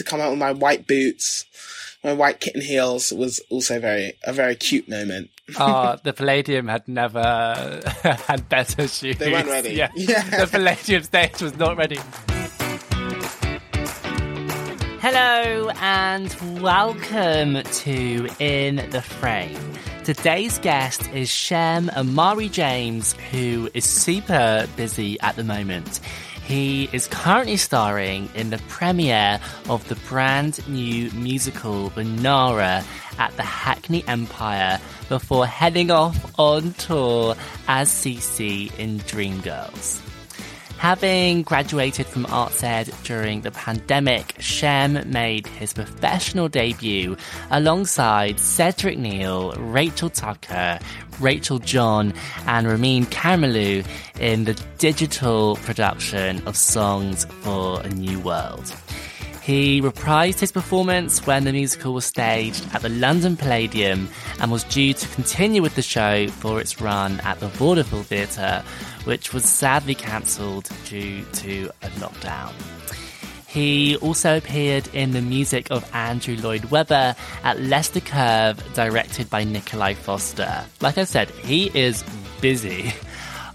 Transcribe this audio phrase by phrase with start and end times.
[0.00, 1.44] to come out with my white boots,
[2.02, 5.28] my white kitten heels was also very a very cute moment.
[5.58, 9.18] oh, the Palladium had never had better shoes.
[9.18, 9.74] They weren't ready.
[9.74, 9.90] Yeah.
[9.94, 10.44] Yeah.
[10.44, 11.98] The Palladium stage was not ready.
[15.02, 19.58] Hello and welcome to In the Frame.
[20.04, 26.00] Today's guest is Shem Amari James, who is super busy at the moment.
[26.50, 29.38] He is currently starring in the premiere
[29.68, 32.84] of the brand new musical Vanara
[33.20, 37.36] at the Hackney Empire before heading off on tour
[37.68, 40.09] as Cece in Dreamgirls.
[40.80, 47.18] Having graduated from arts ed during the pandemic, Shem made his professional debut
[47.50, 50.78] alongside Cedric Neal, Rachel Tucker,
[51.20, 52.14] Rachel John,
[52.46, 53.84] and Ramin Karimloo
[54.18, 58.74] in the digital production of Songs for a New World.
[59.50, 64.62] He reprised his performance when the musical was staged at the London Palladium and was
[64.62, 68.62] due to continue with the show for its run at the Vaudeville Theatre,
[69.02, 72.52] which was sadly cancelled due to a lockdown.
[73.48, 79.42] He also appeared in the music of Andrew Lloyd Webber at Leicester Curve, directed by
[79.42, 80.64] Nikolai Foster.
[80.80, 82.04] Like I said, he is
[82.40, 82.92] busy.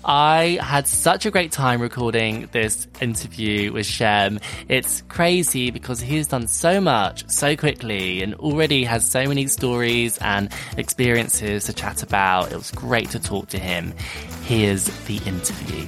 [0.08, 4.40] I had such a great time recording this interview with Shem.
[4.70, 10.20] It's crazy because he's done so much so quickly and already has so many stories
[10.20, 12.52] and experiences to chat about.
[12.52, 13.96] It was great to talk to him.
[14.44, 15.88] Here's the interview.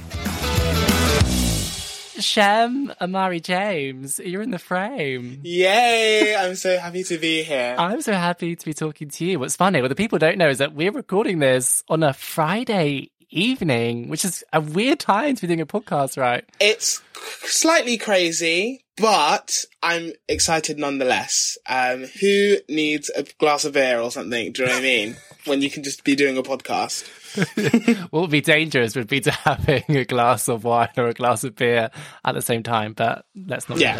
[2.20, 5.38] Shem Amari James, you're in the frame.
[5.44, 6.34] Yay!
[6.34, 7.76] I'm so happy to be here.
[7.78, 9.38] I'm so happy to be talking to you.
[9.38, 13.12] What's funny, what the people don't know is that we're recording this on a Friday
[13.30, 16.44] evening, which is a weird time to be doing a podcast, right?
[16.60, 17.00] It's
[17.44, 21.56] slightly crazy, but I'm excited nonetheless.
[21.68, 24.52] Um, who needs a glass of beer or something?
[24.52, 25.16] Do you know what I mean?
[25.44, 27.06] when you can just be doing a podcast.
[28.10, 31.44] what would be dangerous would be to having a glass of wine or a glass
[31.44, 31.90] of beer
[32.24, 33.92] at the same time, but let's not Yeah.
[33.92, 33.98] do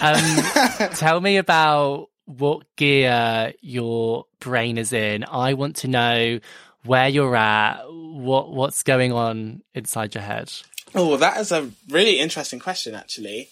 [0.00, 0.88] that.
[0.88, 5.24] Um, tell me about what gear your brain is in.
[5.24, 6.40] I want to know
[6.84, 7.82] where you're at,
[8.22, 10.52] what what's going on inside your head.
[10.94, 13.48] Oh, that is a really interesting question, actually.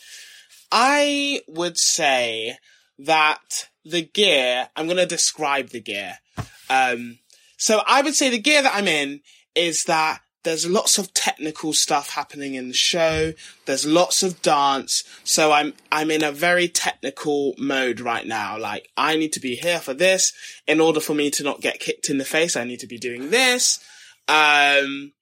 [0.71, 2.59] I would say
[2.99, 6.19] that the gear, I'm going to describe the gear.
[6.69, 7.19] Um,
[7.57, 9.21] so I would say the gear that I'm in
[9.55, 13.35] is that there's lots of technical stuff happening in the show.
[13.67, 15.05] There's lots of dance.
[15.25, 18.59] So I'm, I'm in a very technical mode right now.
[18.59, 20.33] Like I need to be here for this.
[20.67, 22.99] In order for me to not get kicked in the face, I need to be
[22.99, 23.81] doing this.
[24.31, 25.13] Um,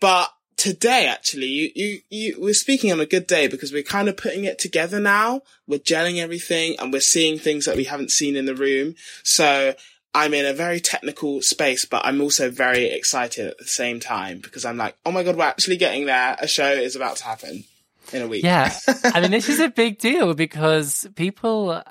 [0.00, 4.08] but today, actually, you, you, you, we're speaking on a good day because we're kind
[4.08, 5.42] of putting it together now.
[5.66, 8.96] We're gelling everything and we're seeing things that we haven't seen in the room.
[9.22, 9.74] So
[10.14, 14.40] I'm in a very technical space, but I'm also very excited at the same time
[14.40, 16.36] because I'm like, oh my God, we're actually getting there.
[16.40, 17.64] A show is about to happen
[18.12, 18.44] in a week.
[18.44, 18.72] Yeah.
[19.04, 21.82] I mean, this is a big deal because people,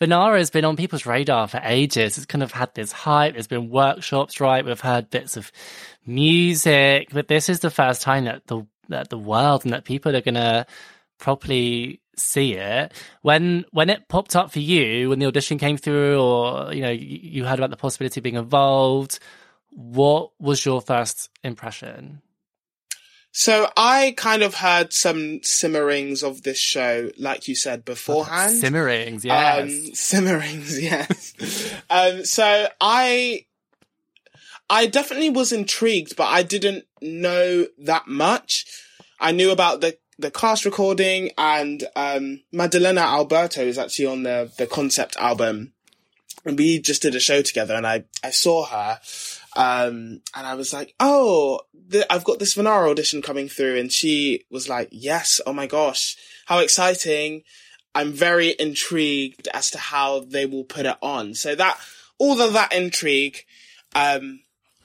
[0.00, 2.16] Vanara has been on people's radar for ages.
[2.16, 3.34] It's kind of had this hype.
[3.34, 4.64] There's been workshops, right?
[4.64, 5.50] We've heard bits of
[6.08, 10.16] music, but this is the first time that the, that the world and that people
[10.16, 10.66] are going to
[11.18, 12.92] properly see it.
[13.22, 16.90] When, when it popped up for you, when the audition came through or, you know,
[16.90, 19.18] you, you heard about the possibility of being involved,
[19.70, 22.22] what was your first impression?
[23.30, 28.52] So I kind of heard some simmerings of this show, like you said beforehand.
[28.52, 29.62] Simmerings, yes.
[29.62, 31.72] Um, simmerings, yes.
[31.90, 33.44] um, so I,
[34.70, 38.66] I definitely was intrigued, but I didn't know that much.
[39.18, 44.66] I knew about the, the cast recording and, um, Alberto is actually on the, the
[44.66, 45.72] concept album.
[46.44, 49.00] And we just did a show together and I, I saw her.
[49.56, 53.78] Um, and I was like, oh, th- I've got this Vanara audition coming through.
[53.78, 57.42] And she was like, yes, oh my gosh, how exciting.
[57.94, 61.34] I'm very intrigued as to how they will put it on.
[61.34, 61.78] So that,
[62.18, 63.44] all of that intrigue,
[63.94, 64.40] um,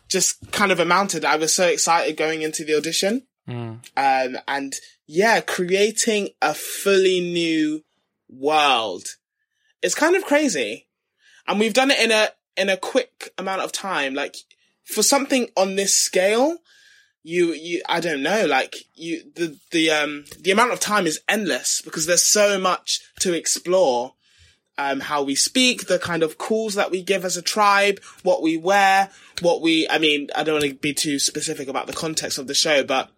[0.07, 1.25] just kind of amounted.
[1.25, 3.23] I was so excited going into the audition.
[3.47, 3.79] Mm.
[3.97, 4.73] Um, and
[5.07, 7.83] yeah, creating a fully new
[8.29, 9.03] world.
[9.81, 10.87] It's kind of crazy.
[11.47, 14.13] And we've done it in a, in a quick amount of time.
[14.13, 14.37] Like
[14.85, 16.57] for something on this scale,
[17.23, 21.21] you, you, I don't know, like you, the, the, um, the amount of time is
[21.27, 24.13] endless because there's so much to explore.
[24.75, 28.41] Um, how we speak, the kind of calls that we give as a tribe, what
[28.41, 29.11] we wear,
[29.41, 32.47] what we, I mean, I don't want to be too specific about the context of
[32.47, 33.11] the show, but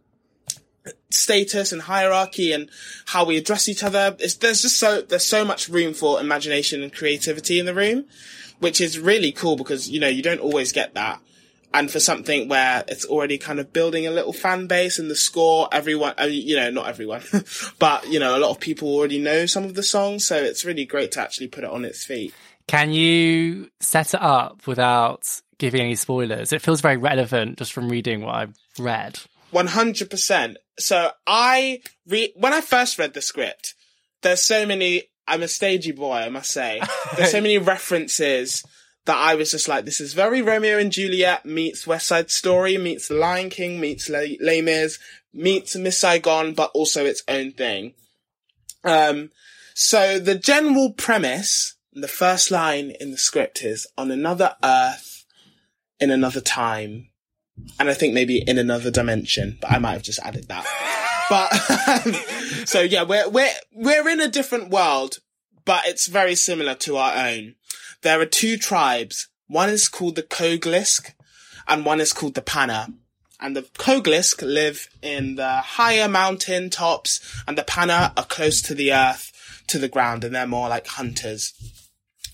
[1.09, 2.69] status and hierarchy and
[3.05, 4.17] how we address each other.
[4.19, 8.05] It's, there's just so, there's so much room for imagination and creativity in the room,
[8.59, 11.21] which is really cool because, you know, you don't always get that.
[11.75, 15.15] And for something where it's already kind of building a little fan base and the
[15.15, 17.21] score, everyone, uh, you know, not everyone,
[17.79, 20.25] but, you know, a lot of people already know some of the songs.
[20.25, 22.33] So it's really great to actually put it on its feet.
[22.67, 26.53] Can you set it up without giving any spoilers?
[26.53, 29.19] It feels very relevant just from reading what I've read.
[29.53, 30.55] 100%.
[30.79, 33.75] So I re- when I first read the script,
[34.21, 36.81] there's so many, I'm a stagey boy, I must say.
[37.17, 38.63] There's so many references
[39.05, 42.77] that I was just like, this is very Romeo and Juliet meets West Side Story,
[42.77, 44.99] meets The Lion King, meets Les, Les Mis,
[45.33, 47.93] meets Miss Saigon, but also its own thing.
[48.83, 49.31] Um,
[49.73, 55.25] so the general premise, the first line in the script is, on another earth,
[55.99, 57.09] in another time,
[57.79, 60.65] and I think maybe in another dimension, but I might have just added that.
[61.29, 65.19] but so yeah, we're we're we're in a different world,
[65.63, 67.55] but it's very similar to our own.
[68.05, 69.29] There are two tribes.
[69.47, 71.13] One is called the Koglisk,
[71.67, 72.89] and one is called the Pana.
[73.39, 78.75] And the Koglisk live in the higher mountain tops, and the Pana are close to
[78.75, 81.55] the earth, to the ground, and they're more like hunters.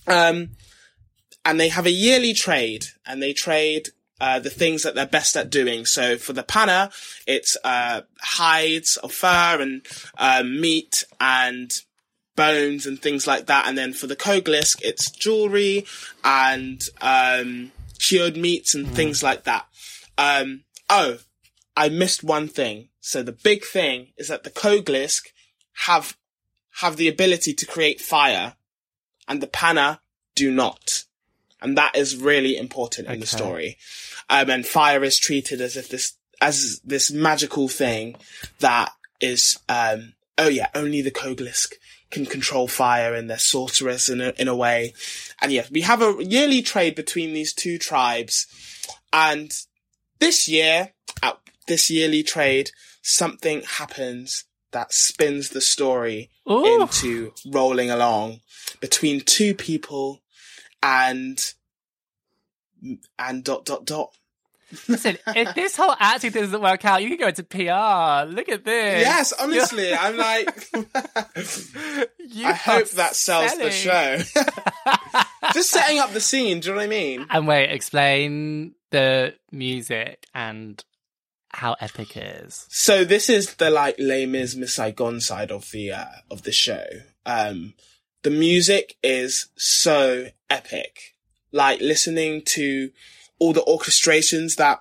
[0.06, 0.50] Um,
[1.42, 3.88] and they have a yearly trade, and they trade
[4.20, 5.86] uh, the things that they're best at doing.
[5.86, 6.90] So for the Pana,
[7.26, 9.86] it's uh, hides of fur and
[10.18, 11.72] uh, meat and
[12.36, 13.66] bones and things like that.
[13.66, 15.86] And then for the Koglisk, it's jewelry
[16.24, 18.92] and um, cured meats and mm.
[18.92, 19.66] things like that.
[20.18, 21.18] Um, oh,
[21.76, 22.88] I missed one thing.
[23.00, 25.28] So the big thing is that the Koglisk
[25.86, 26.16] have
[26.80, 28.54] have the ability to create fire,
[29.28, 30.00] and the Panna
[30.34, 31.04] do not.
[31.60, 33.20] And that is really important in okay.
[33.20, 33.78] the story.
[34.28, 38.16] Um, and fire is treated as if this, as this magical thing
[38.60, 38.90] that
[39.20, 41.74] is, um, oh yeah, only the Koglisk
[42.12, 44.92] can control fire and they're sorceress in a, in a way.
[45.40, 48.46] And yes, we have a yearly trade between these two tribes.
[49.12, 49.52] And
[50.20, 50.92] this year,
[51.22, 52.70] at this yearly trade,
[53.00, 56.80] something happens that spins the story Ooh.
[56.80, 58.40] into rolling along
[58.80, 60.22] between two people
[60.82, 61.52] and
[63.18, 64.12] and dot dot dot.
[64.88, 68.30] Listen, if this whole acting doesn't work out, you can go into PR.
[68.30, 69.00] Look at this.
[69.02, 73.64] Yes, honestly, I'm like, I hope that sells selling.
[73.66, 74.18] the show.
[75.52, 76.60] Just setting up the scene.
[76.60, 77.26] Do you know what I mean?
[77.30, 80.82] And wait, explain the music and
[81.50, 82.66] how epic it is.
[82.70, 86.52] So this is the like Les Mis Miss Saigon side of the uh, of the
[86.52, 86.84] show.
[87.26, 87.74] Um,
[88.22, 91.14] the music is so epic.
[91.52, 92.90] Like listening to
[93.42, 94.78] all the orchestrations that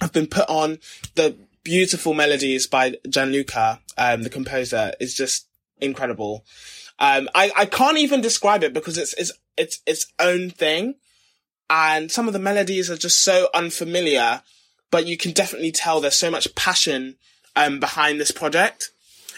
[0.00, 0.78] have been put on,
[1.16, 5.48] the beautiful melodies by Gianluca, um, the composer, is just
[5.80, 6.44] incredible.
[7.00, 10.94] Um, I, I can't even describe it because it's, it's, it's its own thing.
[11.68, 14.42] And some of the melodies are just so unfamiliar,
[14.90, 17.16] but you can definitely tell there's so much passion,
[17.56, 18.92] um, behind this project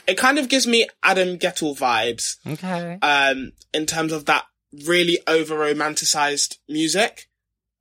[0.06, 2.36] it kind of gives me Adam Guettel vibes.
[2.46, 2.98] Okay.
[3.00, 4.44] Um, in terms of that
[4.84, 7.28] really over romanticized music,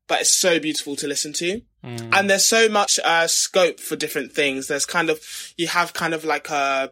[0.09, 1.61] but it's so beautiful to listen to.
[1.85, 2.09] Mm.
[2.13, 4.67] And there's so much, uh, scope for different things.
[4.67, 6.91] There's kind of, you have kind of like a,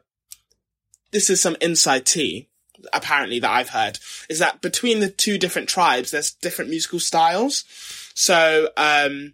[1.12, 2.48] this is some inside tea,
[2.94, 4.00] apparently that I've heard,
[4.30, 7.66] is that between the two different tribes, there's different musical styles.
[8.14, 9.34] So, um,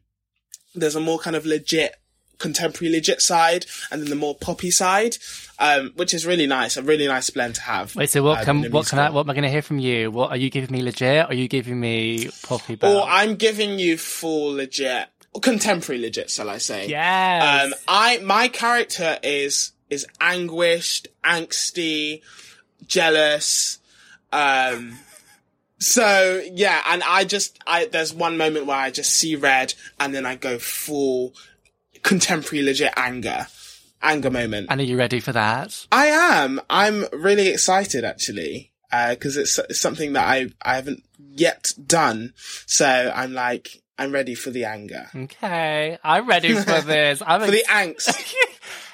[0.74, 1.96] there's a more kind of legit
[2.44, 5.18] contemporary legit side and then the more poppy side,
[5.58, 6.78] um, which is really nice.
[6.78, 7.96] A really nice blend to have.
[7.96, 9.80] Wait, so what um, can what can I what am I going to hear from
[9.80, 10.12] you?
[10.12, 11.26] What are you giving me legit?
[11.26, 12.76] Are you giving me poppy?
[12.76, 12.98] Bell?
[12.98, 15.08] Or I'm giving you full legit,
[15.42, 16.88] contemporary legit, shall I say?
[16.88, 17.64] Yeah.
[17.64, 22.22] Um, I my character is is anguished, angsty,
[22.86, 23.80] jealous.
[24.32, 24.98] Um,
[25.80, 30.16] so yeah, and I just, I, there's one moment where I just see red and
[30.16, 31.34] then I go full
[32.04, 33.48] contemporary legit anger
[34.04, 34.68] anger moment.
[34.70, 35.88] And are you ready for that?
[35.92, 36.62] I am.
[36.70, 38.72] I'm really excited actually,
[39.10, 42.34] because uh, it's, it's something that I I haven't yet done.
[42.66, 45.08] So I'm like, I'm ready for the anger.
[45.16, 47.22] Okay, I'm ready for this.
[47.26, 48.34] I'm for ex- the angst.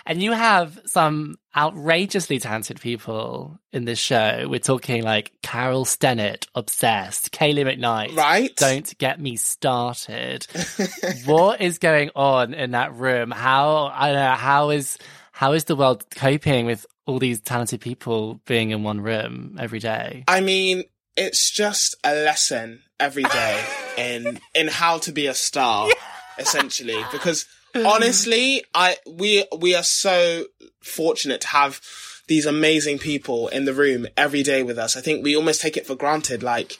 [0.10, 4.48] And you have some outrageously talented people in this show.
[4.50, 8.16] We're talking like Carol Stennett, obsessed, Kayleigh McKnight.
[8.16, 8.50] Right.
[8.56, 10.48] Don't get me started.
[11.26, 13.30] what is going on in that room?
[13.30, 14.98] How I don't know, how is
[15.32, 19.80] how is the world coping with all these talented people being in one room every
[19.80, 20.24] day?
[20.28, 20.86] I mean,
[21.18, 23.64] it's just a lesson every day
[24.00, 25.94] in in how to be a star, yeah.
[26.40, 26.98] essentially.
[27.12, 27.46] Because
[27.76, 30.46] honestly, I we we are so
[30.82, 31.82] fortunate to have
[32.28, 34.96] these amazing people in the room every day with us.
[34.96, 36.44] I think we almost take it for granted.
[36.44, 36.80] Like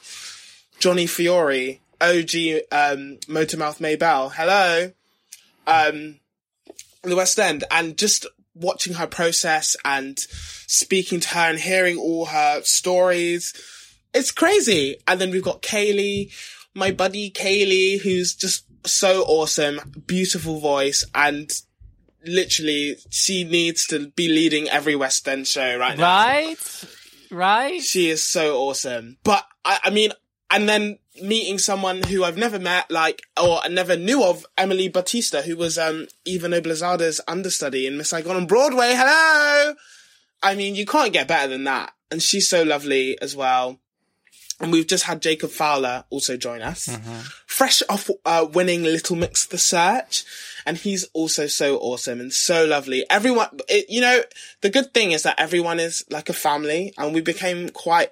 [0.78, 4.92] Johnnie Fiori, OG um, Motormouth Maybelle, hello,
[5.66, 6.20] um,
[7.02, 12.26] the West End, and just watching her process and speaking to her and hearing all
[12.26, 13.54] her stories.
[14.12, 14.96] It's crazy.
[15.06, 16.32] And then we've got Kayleigh,
[16.74, 21.50] my buddy Kayleigh, who's just so awesome, beautiful voice, and
[22.24, 26.04] literally she needs to be leading every West End show right now.
[26.04, 26.84] Right?
[27.30, 27.82] Right?
[27.82, 29.18] She is so awesome.
[29.24, 30.12] But I, I mean,
[30.50, 34.88] and then meeting someone who I've never met, like, or I never knew of, Emily
[34.88, 38.94] Bautista, who was, um, Eva Noblezada's understudy in Miss Saigon on Broadway.
[38.94, 39.74] Hello!
[40.42, 41.92] I mean, you can't get better than that.
[42.10, 43.80] And she's so lovely as well.
[44.60, 46.88] And we've just had Jacob Fowler also join us,
[47.46, 50.24] fresh off uh, winning Little Mix the Search,
[50.66, 53.06] and he's also so awesome and so lovely.
[53.08, 54.20] Everyone, it, you know,
[54.60, 58.10] the good thing is that everyone is like a family, and we became quite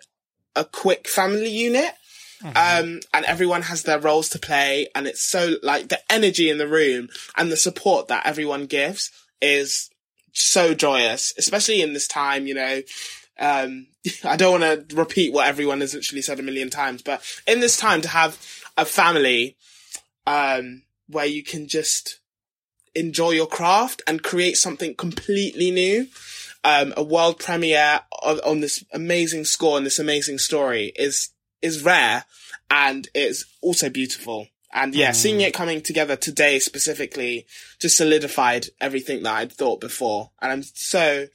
[0.57, 1.93] a quick family unit.
[2.41, 6.59] Um, and everyone has their roles to play, and it's so like the energy in
[6.59, 9.11] the room and the support that everyone gives
[9.43, 9.91] is
[10.33, 12.83] so joyous, especially in this time, you know.
[13.41, 13.89] Um,
[14.25, 17.61] I don't want to repeat what everyone has literally said a million times, but in
[17.61, 18.39] this time to have
[18.77, 19.57] a family,
[20.27, 22.21] um, where you can just
[22.95, 26.07] enjoy your craft and create something completely new,
[26.65, 31.31] um, a world premiere on, on this amazing score and this amazing story is,
[31.63, 32.25] is rare
[32.71, 34.49] and it's also beautiful.
[34.73, 37.47] And yeah, seeing it coming together today specifically
[37.79, 40.31] just solidified everything that I'd thought before.
[40.43, 41.27] And I'm so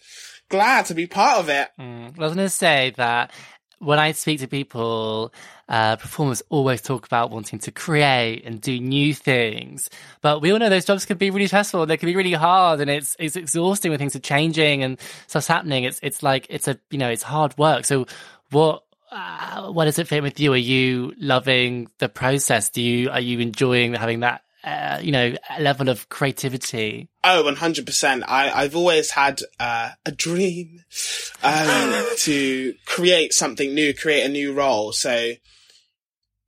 [0.49, 1.69] glad to be part of it.
[1.79, 2.17] Mm.
[2.17, 3.31] I was going to say that
[3.79, 5.33] when I speak to people,
[5.67, 9.89] uh, performers always talk about wanting to create and do new things.
[10.21, 11.85] But we all know those jobs can be really stressful.
[11.85, 15.47] They can be really hard and it's, it's exhausting when things are changing and stuff's
[15.47, 15.83] happening.
[15.85, 17.85] It's, it's like, it's a, you know, it's hard work.
[17.85, 18.05] So
[18.51, 20.53] what, uh, what does it fit with you?
[20.53, 22.69] Are you loving the process?
[22.69, 27.09] Do you, are you enjoying having that, uh, you know, level of creativity?
[27.23, 28.23] Oh, 100%.
[28.27, 30.83] I, I've always had uh, a dream
[31.43, 34.91] um, to create something new, create a new role.
[34.93, 35.33] So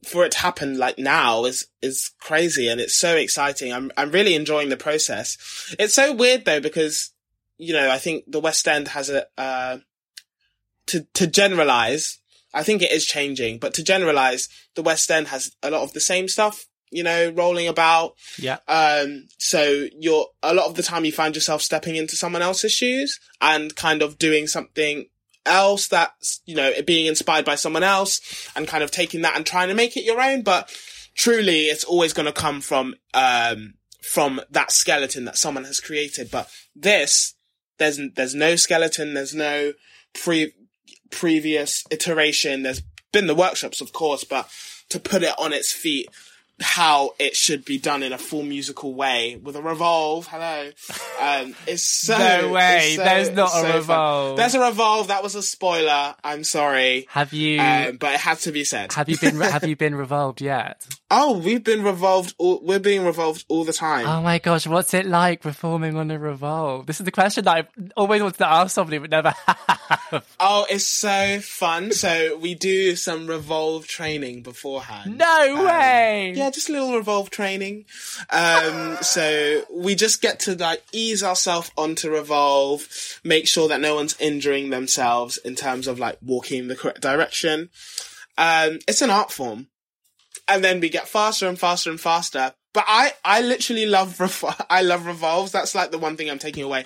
[0.05, 3.74] for it to happen like now is is crazy and it's so exciting.
[3.74, 5.75] I'm I'm really enjoying the process.
[5.79, 7.12] It's so weird though because
[7.57, 9.79] you know I think the West End has a uh,
[10.88, 12.19] to to generalize.
[12.56, 15.94] I think it is changing, but to generalize, the West End has a lot of
[15.94, 18.16] the same stuff you know, rolling about.
[18.40, 18.58] Yeah.
[18.68, 22.72] Um, so you're, a lot of the time you find yourself stepping into someone else's
[22.72, 25.06] shoes and kind of doing something
[25.46, 29.46] else that's, you know, being inspired by someone else and kind of taking that and
[29.46, 30.42] trying to make it your own.
[30.42, 30.74] But
[31.16, 36.32] truly it's always going to come from, um, from that skeleton that someone has created.
[36.32, 37.36] But this,
[37.78, 39.16] there's, there's no skeleton.
[39.16, 39.74] There's no
[40.14, 40.54] pre,
[41.15, 42.63] previous iteration.
[42.63, 44.50] There's been the workshops, of course, but
[44.89, 46.10] to put it on its feet,
[46.62, 50.28] how it should be done in a full musical way with a revolve.
[50.28, 50.70] Hello.
[51.22, 52.18] Um, it's so.
[52.18, 52.94] No way.
[52.96, 53.76] so- There's not a so fun.
[53.76, 54.38] revolve.
[54.38, 55.08] There's a revolve.
[55.10, 56.16] That was a spoiler.
[56.24, 57.08] I'm sorry.
[57.10, 58.94] Have you, Um, but it had to be said.
[58.94, 60.86] have you been, have you been revolved yet?
[61.12, 62.34] oh, we've been revolved.
[62.40, 64.06] All, we're being revolved all the time.
[64.08, 66.88] Oh my gosh, what's it like performing on a revolve?
[66.88, 70.26] This is the question that I've always wanted to ask somebody but never have.
[70.40, 71.92] Oh, it's so fun.
[71.92, 75.18] So we do some revolve training beforehand.
[75.18, 76.34] No way!
[76.36, 77.86] Yeah, just a little revolve training.
[78.30, 82.88] Um, so we just get to like ease ourselves onto revolve,
[83.24, 87.70] make sure that no one's injuring themselves in terms of like walking the correct direction.
[88.38, 89.68] Um, it's an art form.
[90.48, 92.54] And then we get faster and faster and faster.
[92.74, 95.52] But I, I literally love, rev- I love revolves.
[95.52, 96.86] That's like the one thing I'm taking away.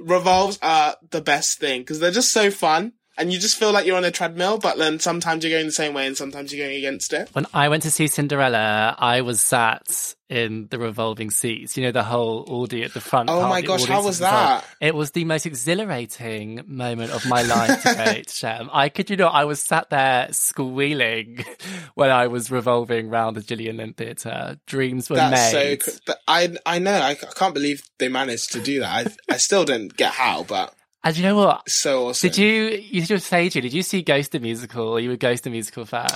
[0.00, 2.92] Revolves are the best thing because they're just so fun.
[3.18, 5.72] And you just feel like you're on a treadmill, but then sometimes you're going the
[5.72, 7.28] same way and sometimes you're going against it.
[7.34, 11.76] When I went to see Cinderella, I was sat in the revolving seats.
[11.76, 13.28] You know, the whole audience at the front.
[13.28, 14.64] Oh my gosh, how was that?
[14.80, 18.70] It was the most exhilarating moment of my life to date, Shem.
[18.72, 21.44] I could, you know, I was sat there squealing
[21.94, 24.58] when I was revolving round the Gillian Lynne Theatre.
[24.66, 25.58] Dreams were That's so.
[25.58, 25.80] made.
[25.82, 26.98] cr- I, I know.
[26.98, 29.06] I, c- I can't believe they managed to do that.
[29.28, 31.68] I, I still didn't get how, but and you know what?
[31.68, 32.28] so awesome.
[32.28, 34.94] Did you, you just say to you, did you see Ghost the Musical?
[34.96, 36.08] Are you a Ghost the Musical fan?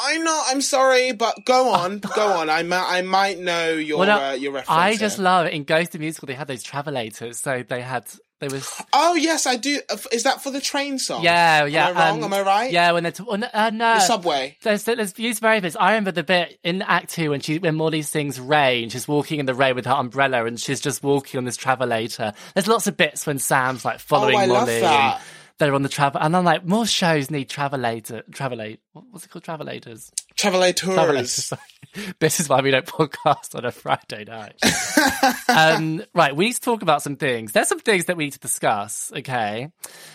[0.00, 0.44] I'm not.
[0.48, 2.48] I'm sorry, but go on, go on.
[2.48, 4.70] I might, I might know your Well, no, uh, your reference.
[4.78, 5.24] I just here.
[5.24, 5.54] love it.
[5.54, 7.40] In Ghost the Musical, they had those travelators.
[7.40, 8.06] So they had
[8.40, 9.80] Was Oh yes, I do.
[9.90, 11.24] Uh, Is that for the train song?
[11.24, 11.88] yeah, yeah.
[11.88, 12.18] Am I wrong?
[12.24, 12.70] um, Am I right?
[12.72, 13.36] Yeah, when they're t- uh,
[13.70, 13.94] no.
[13.94, 14.56] The subway.
[14.62, 15.74] There's there's views very bits.
[15.78, 19.40] I remember the bit in Act Two when she when Molly sings "Rain." She's walking
[19.40, 22.32] in the rain with her umbrella, and she's just walking on this travelator.
[22.54, 24.80] There's lots of bits when Sam's like following Oh, I love Molly.
[24.82, 25.14] that.
[25.16, 25.24] And
[25.58, 28.78] they're on the travel, and I'm like, more shows need travelator, travelate.
[28.92, 29.42] what- What's it called?
[29.42, 30.12] Travelators.
[30.36, 30.94] Travelators.
[30.94, 31.52] Travelators.
[32.20, 34.60] This is why we don't podcast on a Friday night.
[35.48, 37.52] um, right, we need to talk about some things.
[37.52, 39.12] There's some things that we need to discuss.
[39.14, 39.70] Okay,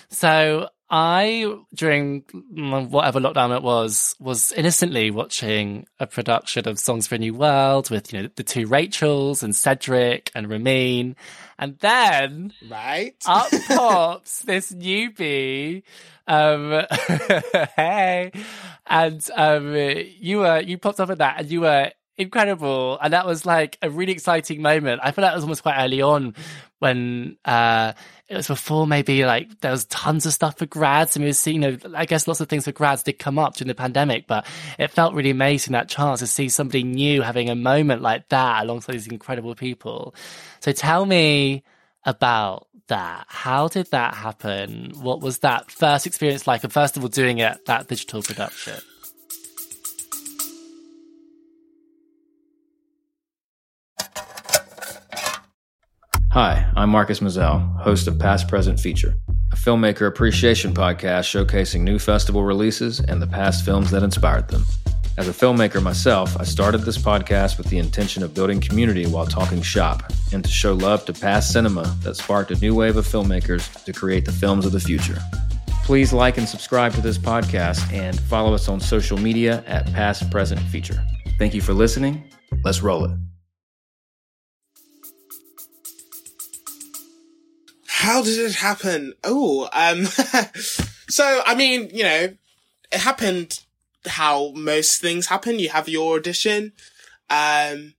[0.09, 2.21] so I during
[2.51, 7.89] whatever lockdown it was was innocently watching a production of Songs for a New World
[7.89, 11.15] with you know the two Rachels and Cedric and Ramin,
[11.57, 13.15] and then Right.
[13.25, 15.81] up pops this newbie.
[16.27, 16.85] Um,
[17.75, 18.31] hey,
[18.85, 19.75] and um,
[20.19, 23.79] you were you popped up at that, and you were incredible, and that was like
[23.81, 25.01] a really exciting moment.
[25.03, 26.35] I feel like it was almost quite early on
[26.77, 27.93] when uh,
[28.33, 31.33] it was before maybe like there was tons of stuff for grads, and we were
[31.33, 33.75] seeing, you know, I guess lots of things for grads did come up during the
[33.75, 34.45] pandemic, but
[34.79, 38.63] it felt really amazing that chance to see somebody new having a moment like that
[38.63, 40.15] alongside these incredible people.
[40.59, 41.63] So tell me
[42.05, 43.25] about that.
[43.27, 44.93] How did that happen?
[44.95, 46.63] What was that first experience like?
[46.63, 48.81] And first of all, doing it, that digital production.
[56.33, 59.13] Hi, I'm Marcus Mazel, host of Past Present Feature,
[59.51, 64.65] a filmmaker appreciation podcast showcasing new festival releases and the past films that inspired them.
[65.15, 69.27] As a filmmaker myself, I started this podcast with the intention of building community while
[69.27, 73.05] talking shop and to show love to past cinema that sparked a new wave of
[73.05, 75.19] filmmakers to create the films of the future.
[75.83, 80.31] Please like and subscribe to this podcast and follow us on social media at Past
[80.31, 80.99] Present Feature.
[81.37, 82.23] Thank you for listening.
[82.63, 83.11] Let's roll it.
[88.03, 89.13] How did it happen?
[89.23, 90.03] Oh, um,
[91.07, 92.35] so I mean, you know,
[92.91, 93.61] it happened
[94.05, 95.57] how most things happen.
[95.57, 96.73] You have your audition,
[97.29, 97.93] um,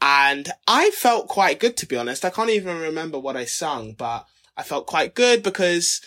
[0.00, 2.24] and I felt quite good to be honest.
[2.24, 4.26] I can't even remember what I sung, but
[4.56, 6.00] I felt quite good because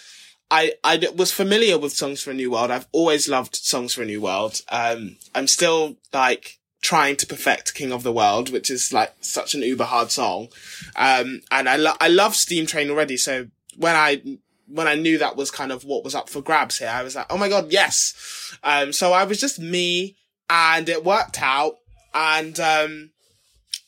[0.49, 2.71] I, I was familiar with Songs for a New World.
[2.71, 4.61] I've always loved Songs for a New World.
[4.69, 6.58] Um, I'm still like
[6.89, 10.47] trying to perfect King of the World, which is like such an uber hard song.
[10.95, 13.15] Um, and I lo- I love Steam Train already.
[13.15, 14.23] So when I,
[14.65, 17.15] when I knew that was kind of what was up for grabs here, I was
[17.15, 18.55] like, oh my God, yes.
[18.63, 20.15] Um, so I was just me
[20.49, 21.75] and it worked out.
[22.11, 23.11] And, um,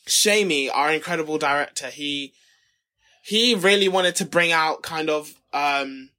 [0.06, 2.34] Shamey, our incredible director, he,
[3.24, 6.10] he really wanted to bring out kind of, um,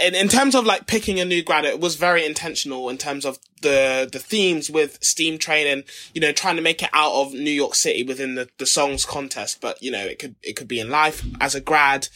[0.00, 3.24] in, in terms of like picking a new grad, it was very intentional in terms
[3.24, 7.32] of the, the themes with Steam training, you know, trying to make it out of
[7.32, 9.60] New York City within the, the songs contest.
[9.60, 12.08] But, you know, it could, it could be in life as a grad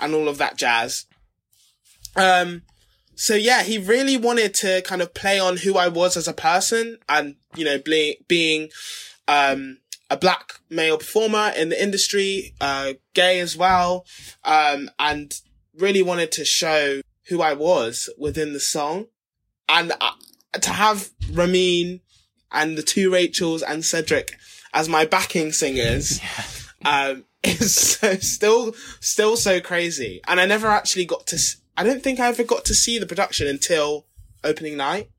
[0.00, 1.06] and all of that jazz.
[2.16, 2.62] Um,
[3.16, 6.32] so yeah, he really wanted to kind of play on who I was as a
[6.32, 8.70] person and, you know, ble- being,
[9.26, 9.78] um,
[10.10, 14.04] a black male performer in the industry, uh, gay as well,
[14.44, 15.40] um, and
[15.76, 19.06] really wanted to show who I was within the song.
[19.68, 20.12] And uh,
[20.60, 22.00] to have Ramin
[22.52, 24.36] and the two Rachels and Cedric
[24.72, 26.20] as my backing singers,
[26.84, 30.20] um, is so, still, still so crazy.
[30.26, 31.38] And I never actually got to,
[31.76, 34.06] I don't think I ever got to see the production until
[34.42, 35.10] opening night,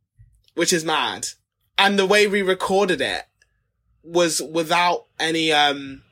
[0.56, 1.28] which is mad.
[1.78, 3.24] And the way we recorded it
[4.04, 6.04] was without any, um,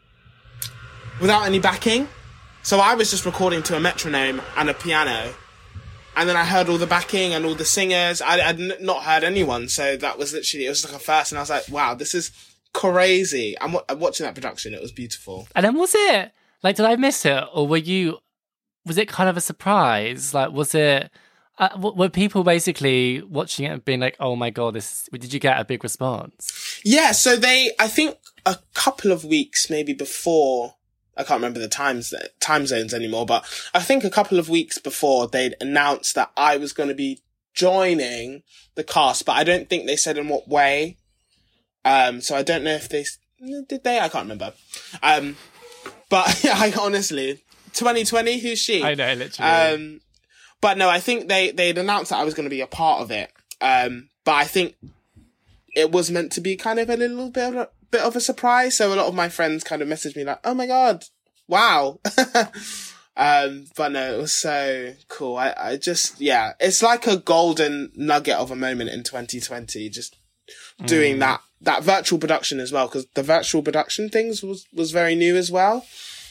[1.21, 2.08] without any backing.
[2.63, 5.34] So I was just recording to a metronome and a piano.
[6.15, 8.21] And then I heard all the backing and all the singers.
[8.21, 9.67] I, I'd n- not heard anyone.
[9.67, 11.32] So that was literally, it was like a first.
[11.32, 12.32] And I was like, wow, this is
[12.73, 13.56] crazy.
[13.60, 14.73] I'm, wa- I'm watching that production.
[14.73, 15.47] It was beautiful.
[15.56, 18.19] And then was it like, did I miss it, or were you?
[18.86, 20.34] Was it kind of a surprise?
[20.34, 21.10] Like, was it?
[21.58, 25.08] Uh, were people basically watching it and being like, "Oh my god, this"?
[25.13, 26.82] Did you get a big response?
[26.84, 27.12] Yeah.
[27.12, 30.76] So they, I think a couple of weeks maybe before,
[31.15, 34.78] I can't remember the times, time zones anymore, but I think a couple of weeks
[34.80, 37.21] before they'd announced that I was going to be
[37.54, 38.43] joining
[38.76, 40.97] the cast, but I don't think they said in what way.
[41.86, 43.06] Um, so I don't know if they,
[43.67, 43.99] did they?
[43.99, 44.54] I can't remember.
[45.04, 45.38] Um,
[46.10, 48.84] but yeah, I honestly, 2020, who's she?
[48.84, 49.52] I know, literally.
[49.52, 50.02] Um,
[50.62, 53.02] but no, I think they, they'd announced that I was going to be a part
[53.02, 53.32] of it.
[53.62, 54.76] Um, but I think
[55.76, 58.21] it was meant to be kind of a little bit of a, bit of a
[58.21, 58.75] surprise.
[58.75, 61.06] So a lot of my friends kind of messaged me like, "Oh my god,
[61.47, 61.99] wow!"
[63.15, 65.38] um, but no, it was so cool.
[65.38, 69.89] I, I just, yeah, it's like a golden nugget of a moment in 2020.
[69.89, 70.17] Just
[70.86, 75.15] doing that that virtual production as well, because the virtual production things was was very
[75.15, 75.86] new as well.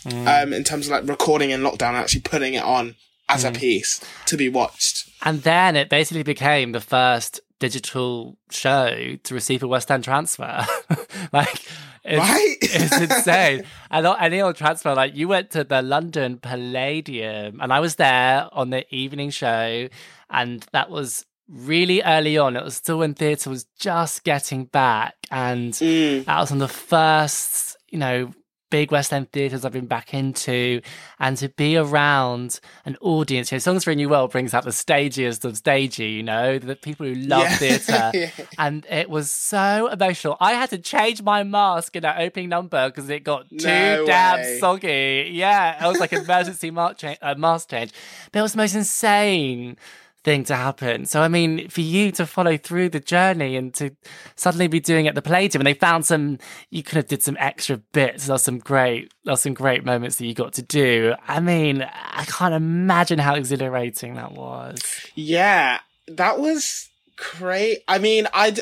[0.04, 2.96] um, in terms of like recording in lockdown and actually putting it on
[3.28, 5.08] as a piece to be watched.
[5.22, 10.66] And then it basically became the first digital show to receive a West End transfer.
[11.32, 11.62] like,
[12.04, 12.56] it's, Right?
[12.62, 13.62] it's insane.
[13.88, 18.48] And any old transfer, like you went to the London Palladium, and I was there
[18.52, 19.88] on the evening show,
[20.28, 22.56] and that was really early on.
[22.56, 26.24] It was still when theatre was just getting back, and Mm.
[26.24, 28.32] that was on the first, you know,
[28.72, 30.80] big West End theatres I've been back into,
[31.20, 33.52] and to be around an audience.
[33.52, 36.58] You know, Songs for a New World brings out the stagiest of stagey, you know,
[36.58, 37.56] the people who love Yeah.
[37.58, 38.10] theatre.
[38.14, 38.30] Yeah.
[38.58, 40.36] And it was so emotional.
[40.40, 44.06] I had to change my mask in that opening number because it got too No
[44.06, 45.28] damn soggy.
[45.32, 47.92] Yeah, it was like emergency mask change, uh, mask change.
[48.32, 49.76] But it was the most insane
[50.24, 51.06] thing to happen.
[51.06, 53.90] So I mean, for you to follow through the journey and to
[54.36, 56.38] suddenly be doing it at the Palladium, and they found some,
[56.70, 58.26] you could have did some extra bits.
[58.26, 61.14] There's some great, there's some great moments that you got to do.
[61.26, 64.80] I mean, I can't imagine how exhilarating that was.
[65.14, 67.82] Yeah, that was great.
[67.88, 68.60] I mean, I'd,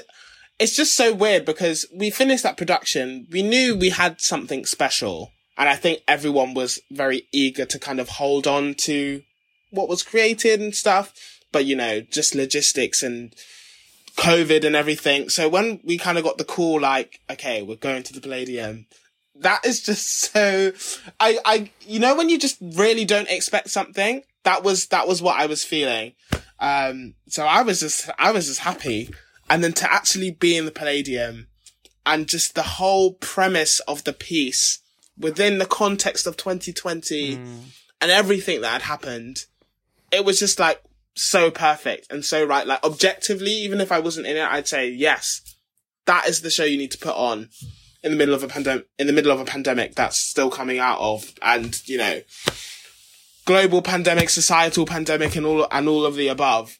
[0.59, 3.27] it's just so weird because we finished that production.
[3.31, 5.33] We knew we had something special.
[5.57, 9.23] And I think everyone was very eager to kind of hold on to
[9.71, 11.13] what was created and stuff.
[11.53, 13.35] But, you know, just logistics and
[14.17, 15.29] COVID and everything.
[15.29, 18.87] So when we kind of got the call, like, okay, we're going to the Palladium,
[19.35, 20.73] that is just so,
[21.19, 25.21] I, I, you know, when you just really don't expect something, that was, that was
[25.21, 26.13] what I was feeling.
[26.59, 29.11] Um, so I was just, I was just happy.
[29.49, 31.49] And then to actually be in the Palladium
[32.07, 34.81] and just the whole premise of the piece
[35.19, 37.35] within the context of 2020
[38.01, 39.47] and everything that had happened,
[40.11, 40.83] it was just like
[41.15, 42.67] so perfect and so right.
[42.67, 45.43] Like objectively, even if I wasn't in it, I'd say, yes,
[46.07, 47.51] that is the show you need to put on
[48.03, 50.79] in the middle of a pandemic, in the middle of a pandemic that's still coming
[50.79, 52.21] out of, and, you know,
[53.45, 56.79] global pandemic, societal pandemic and all, and all of the above.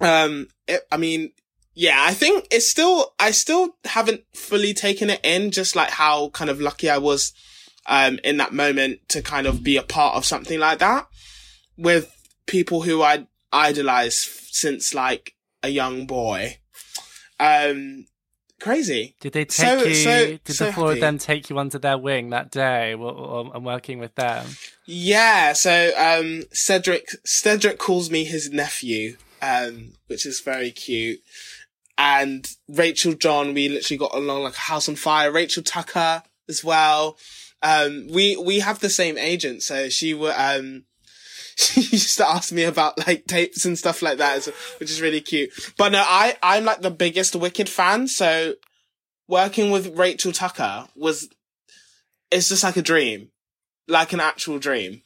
[0.00, 1.32] Um, it, I mean,
[1.74, 6.28] yeah, I think it's still, I still haven't fully taken it in, just like how
[6.28, 7.32] kind of lucky I was,
[7.86, 11.08] um, in that moment to kind of be a part of something like that
[11.76, 12.14] with
[12.50, 16.58] people who I'd idolized since like a young boy.
[17.38, 18.06] Um,
[18.60, 19.16] crazy.
[19.20, 19.94] Did they take So- you?
[19.94, 23.64] so- did so the four of them take you under their wing that day and
[23.64, 24.46] working with them?
[24.86, 31.20] Yeah, so um Cedric Cedric calls me his nephew, um, which is very cute.
[31.96, 35.30] And Rachel John, we literally got along like a house on fire.
[35.30, 37.16] Rachel Tucker as well.
[37.62, 40.84] Um, we we have the same agent, so she were um
[41.72, 44.46] she used to ask me about like tapes and stuff like that,
[44.78, 45.50] which is really cute.
[45.76, 48.54] But no, I I'm like the biggest Wicked fan, so
[49.28, 51.28] working with Rachel Tucker was
[52.30, 53.30] it's just like a dream
[53.90, 55.02] like an actual dream.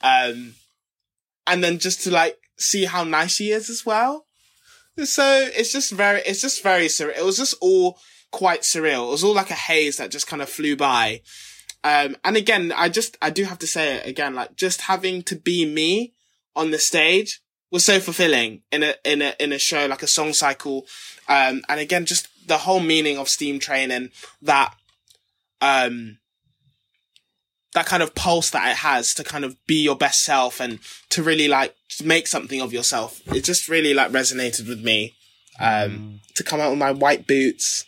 [0.00, 0.54] Um,
[1.46, 4.26] and then just to like see how nice she is as well.
[5.04, 7.18] So it's just very, it's just very surreal.
[7.18, 7.98] It was just all
[8.30, 9.08] quite surreal.
[9.08, 11.22] It was all like a haze that just kind of flew by.
[11.84, 15.22] Um, and again, I just, I do have to say it again, like just having
[15.24, 16.14] to be me
[16.54, 17.40] on the stage
[17.70, 20.86] was so fulfilling in a, in a, in a show like a song cycle.
[21.28, 24.10] Um, and again, just the whole meaning of steam training
[24.42, 24.74] that,
[25.60, 26.18] um,
[27.74, 30.78] that kind of pulse that it has to kind of be your best self and
[31.08, 33.20] to really like make something of yourself.
[33.34, 35.14] It just really like resonated with me.
[35.60, 37.84] Um, to come out with my white boots,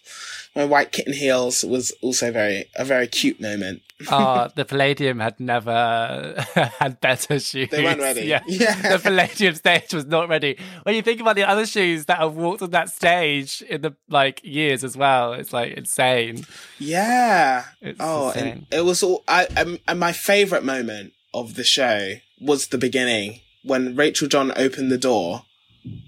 [0.55, 3.83] my white kitten heels was also very, a very cute moment.
[4.09, 6.35] Oh, the Palladium had never
[6.79, 7.69] had better shoes.
[7.71, 8.23] They weren't ready.
[8.23, 8.40] Yeah.
[8.47, 8.97] Yeah.
[8.97, 10.59] the Palladium stage was not ready.
[10.85, 13.97] When you think about the other shoes that have walked on that stage in the
[14.09, 16.45] like years as well, it's like insane.
[16.79, 17.64] Yeah.
[17.81, 18.47] It's oh, insane.
[18.47, 22.79] and it was all, I, um, and my favorite moment of the show was the
[22.79, 25.43] beginning when Rachel John opened the door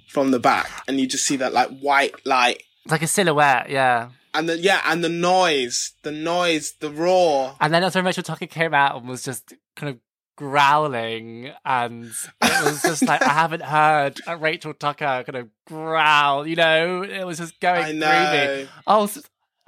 [0.08, 3.70] from the back and you just see that like white light It's like a silhouette,
[3.70, 4.10] yeah.
[4.36, 7.56] And the, yeah, and the noise, the noise, the roar.
[7.60, 10.00] And then that's when Rachel Tucker came out and was just kind of
[10.36, 12.04] growling, and
[12.42, 16.46] it was just like I haven't heard a Rachel Tucker kind of growl.
[16.46, 18.00] You know, it was just going I through me.
[18.00, 18.68] know.
[18.86, 19.10] Oh,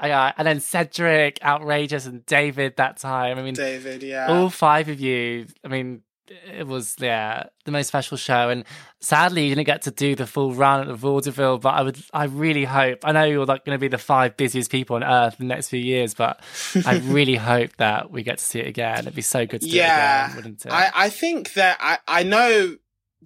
[0.03, 3.39] yeah, uh, and then Cedric, outrageous, and David that time.
[3.39, 4.29] I mean, David, yeah.
[4.29, 5.47] all five of you.
[5.65, 8.65] I mean, it was yeah the most special show, and
[9.01, 11.59] sadly you didn't get to do the full run at the vaudeville.
[11.59, 13.01] But I would, I really hope.
[13.05, 15.55] I know you're like going to be the five busiest people on earth in the
[15.55, 16.41] next few years, but
[16.87, 19.01] I really hope that we get to see it again.
[19.01, 20.27] It'd be so good to do it yeah.
[20.27, 20.73] again, wouldn't it?
[20.73, 22.77] I, I think that I, I know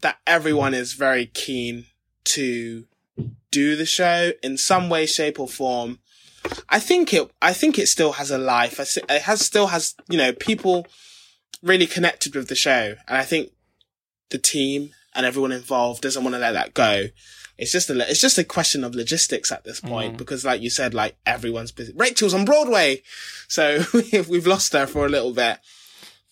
[0.00, 1.86] that everyone is very keen
[2.24, 2.84] to
[3.50, 5.98] do the show in some way, shape or form.
[6.68, 8.80] I think it, I think it still has a life.
[8.80, 10.86] It has, still has, you know, people
[11.62, 12.96] really connected with the show.
[13.08, 13.52] And I think
[14.30, 17.06] the team and everyone involved doesn't want to let that go.
[17.58, 20.18] It's just a, it's just a question of logistics at this point, mm.
[20.18, 21.92] because like you said, like everyone's busy.
[21.94, 23.02] Rachel's on Broadway.
[23.46, 23.84] So
[24.28, 25.58] we've lost her for a little bit.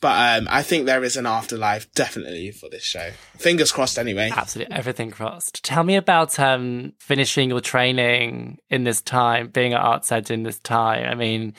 [0.00, 3.10] But um, I think there is an afterlife definitely for this show.
[3.36, 4.30] Fingers crossed, anyway.
[4.34, 5.62] Absolutely, everything crossed.
[5.62, 10.42] Tell me about um, finishing your training in this time, being at Arts Ed in
[10.42, 11.06] this time.
[11.06, 11.52] I mean,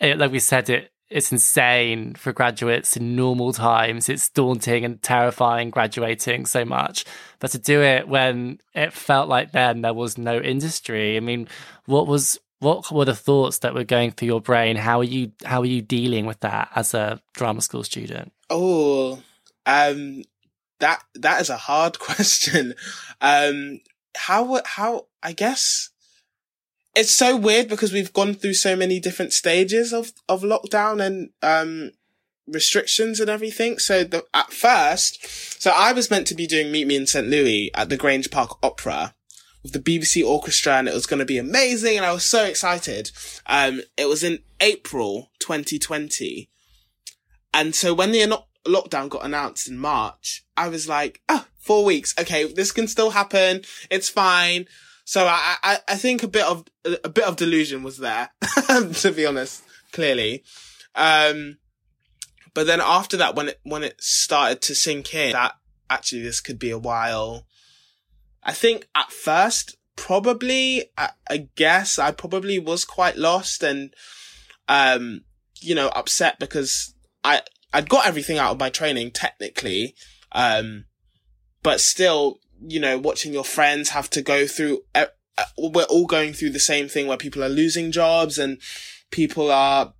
[0.00, 4.08] it, like we said, it it's insane for graduates in normal times.
[4.08, 7.04] It's daunting and terrifying graduating so much.
[7.38, 11.48] But to do it when it felt like then there was no industry, I mean,
[11.84, 14.76] what was what were the thoughts that were going through your brain?
[14.76, 18.32] How are you how are you dealing with that as a drama school student?
[18.50, 19.22] Oh,
[19.64, 20.22] um,
[20.80, 22.74] that that is a hard question.
[23.20, 23.80] Um,
[24.16, 25.90] how how I guess
[26.96, 31.30] it's so weird because we've gone through so many different stages of of lockdown and
[31.42, 31.92] um
[32.48, 33.78] restrictions and everything.
[33.78, 37.26] So the, at first, so I was meant to be doing Meet Me in St.
[37.26, 39.14] Louis at the Grange Park Opera
[39.62, 41.96] with the BBC Orchestra and it was going to be amazing.
[41.96, 43.10] And I was so excited.
[43.46, 46.48] Um, it was in April 2020.
[47.52, 52.14] And so when the lockdown got announced in March, I was like, oh, four weeks.
[52.20, 52.44] Okay.
[52.44, 53.62] This can still happen.
[53.90, 54.66] It's fine.
[55.08, 56.64] So I, I, I think a bit of,
[57.04, 58.30] a bit of delusion was there,
[58.66, 60.42] to be honest, clearly.
[60.96, 61.58] Um,
[62.54, 65.54] but then after that, when it, when it started to sink in that
[65.88, 67.46] actually this could be a while,
[68.42, 73.94] I think at first, probably, I, I guess I probably was quite lost and,
[74.66, 75.20] um,
[75.60, 77.42] you know, upset because I,
[77.72, 79.94] I'd got everything out of my training technically.
[80.32, 80.86] Um,
[81.62, 85.06] but still, you know, watching your friends have to go through, uh,
[85.58, 88.60] we're all going through the same thing where people are losing jobs and
[89.10, 89.92] people are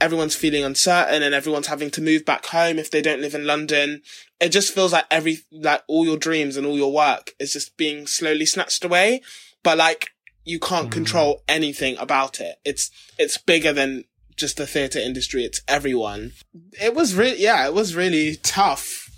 [0.00, 3.46] everyone's feeling uncertain and everyone's having to move back home if they don't live in
[3.46, 4.02] London.
[4.40, 7.76] It just feels like every, like all your dreams and all your work is just
[7.76, 9.22] being slowly snatched away.
[9.62, 10.10] But like,
[10.44, 10.92] you can't mm.
[10.92, 12.56] control anything about it.
[12.64, 14.04] It's, it's bigger than
[14.36, 15.44] just the theatre industry.
[15.44, 16.32] It's everyone.
[16.72, 19.08] It was really, yeah, it was really tough.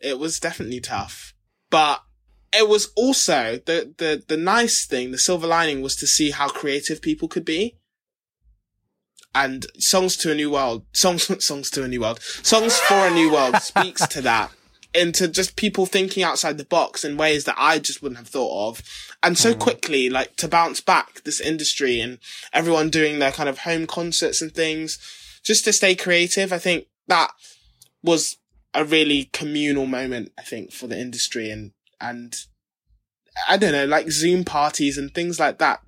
[0.00, 1.32] It was definitely tough,
[1.70, 2.02] but
[2.56, 6.48] it was also the, the, the nice thing, the silver lining was to see how
[6.48, 7.76] creative people could be
[9.34, 13.10] and songs to a new world songs songs to a new world songs for a
[13.10, 14.52] new world speaks to that
[14.94, 18.68] into just people thinking outside the box in ways that I just wouldn't have thought
[18.68, 18.82] of.
[19.22, 19.58] And so mm.
[19.58, 22.18] quickly, like to bounce back this industry and
[22.52, 24.98] everyone doing their kind of home concerts and things
[25.42, 26.52] just to stay creative.
[26.52, 27.32] I think that
[28.02, 28.36] was
[28.72, 31.72] a really communal moment, I think, for the industry and,
[32.04, 32.34] and
[33.48, 35.80] I don't know, like Zoom parties and things like that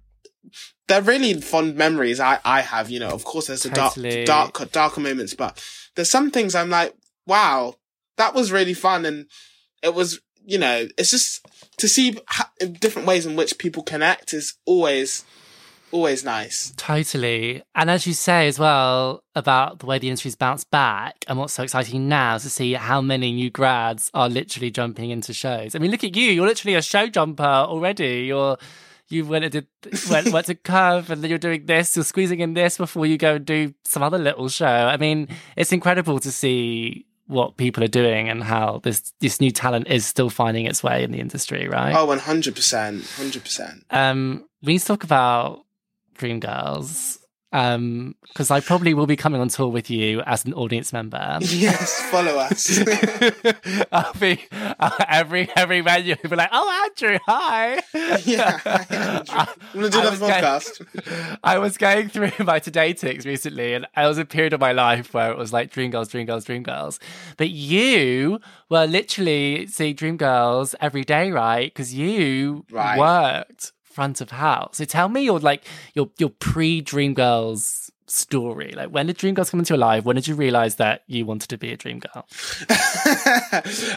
[0.88, 4.24] they're really fond memories I, I have, you know, of course there's the totally.
[4.24, 5.62] dark, dark, darker moments, but
[5.94, 6.94] there's some things I'm like,
[7.26, 7.74] wow,
[8.16, 9.04] that was really fun.
[9.04, 9.26] And
[9.82, 11.44] it was, you know, it's just
[11.78, 12.18] to see
[12.80, 15.24] different ways in which people connect is always,
[15.96, 16.72] always nice.
[16.76, 17.62] Totally.
[17.74, 21.54] And as you say as well about the way the industry's bounced back and what's
[21.54, 25.74] so exciting now is to see how many new grads are literally jumping into shows.
[25.74, 26.30] I mean, look at you.
[26.30, 28.24] You're literally a show jumper already.
[28.26, 28.58] You're
[29.08, 29.66] you went and did
[30.10, 33.16] went, went to Curve and then you're doing this, you're squeezing in this before you
[33.16, 34.66] go and do some other little show.
[34.66, 39.50] I mean, it's incredible to see what people are doing and how this this new
[39.50, 41.94] talent is still finding its way in the industry, right?
[41.94, 42.52] Oh, 100%.
[42.52, 43.82] 100%.
[43.90, 45.65] Um, we need to talk about
[46.18, 47.18] Dreamgirls
[47.52, 51.38] um because i probably will be coming on tour with you as an audience member.
[51.40, 52.78] Yes follow us.
[53.92, 57.80] I'll be uh, every every venue will be like oh andrew hi.
[58.24, 59.24] Yeah hi, andrew.
[59.38, 64.06] i'm gonna do that podcast going, i was going through my TodayTix recently and it
[64.06, 66.62] was a period of my life where it was like dream girls dream girls dream
[66.62, 66.98] girls.
[67.36, 71.72] But you were literally seeing dream girls every day right?
[71.72, 72.98] Because you right.
[72.98, 74.76] worked front of house.
[74.76, 78.72] So tell me your like your your pre Dreamgirls story.
[78.76, 80.04] Like when did Dreamgirls come into your life?
[80.04, 82.26] When did you realize that you wanted to be a dream girl?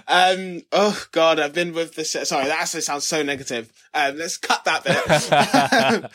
[0.07, 2.11] um, oh god, I've been with this.
[2.11, 3.71] Sorry, that actually sounds so negative.
[3.93, 5.03] Um, let's cut that bit.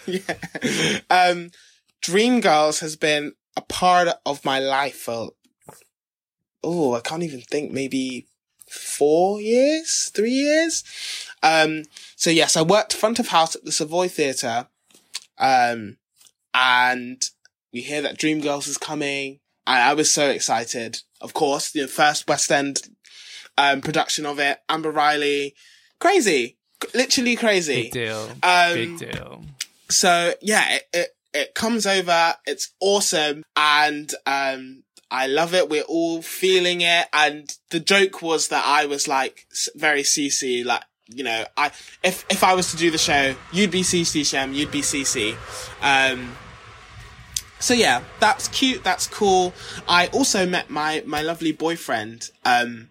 [0.25, 1.01] yeah.
[1.11, 1.51] Um,
[2.03, 5.33] Dreamgirls has been a part of my life for
[6.63, 7.71] oh, I can't even think.
[7.71, 8.29] Maybe
[8.75, 10.85] four years, three years.
[11.43, 11.85] Um,
[12.17, 14.69] so yes, I worked front of house at the Savoy Theatre.
[15.39, 15.97] Um,
[16.53, 17.23] and
[17.73, 19.41] we hear that Dreamgirls is coming.
[19.67, 21.03] And I was so excited.
[21.21, 22.83] Of course, the first West End,
[23.57, 24.59] um, production of it.
[24.69, 25.55] Amber Riley.
[25.99, 26.57] Crazy.
[26.95, 27.85] Literally crazy.
[27.85, 28.29] Big deal.
[28.43, 29.45] Um, Big deal.
[29.89, 32.35] So yeah, it, it, it comes over.
[32.47, 33.43] It's awesome.
[33.57, 34.84] And, um,
[35.15, 35.69] I love it.
[35.69, 37.07] We're all feeling it.
[37.13, 39.47] And the joke was that I was like
[39.77, 41.71] very CC, like, you know, I,
[42.03, 45.37] if, if I was to do the show, you'd be CC Shem, you'd be CC.
[45.81, 46.37] Um,
[47.61, 48.83] so yeah, that's cute.
[48.83, 49.55] That's cool.
[49.89, 52.91] I also met my, my lovely boyfriend, um,